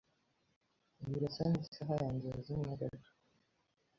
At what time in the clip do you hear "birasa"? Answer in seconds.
1.11-1.43